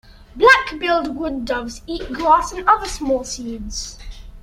Black-billed 0.35 1.15
wood 1.15 1.45
doves 1.45 1.83
eat 1.85 2.11
grass 2.11 2.51
and 2.53 2.67
other 2.67 2.87
small 2.87 3.23
seeds. 3.23 3.99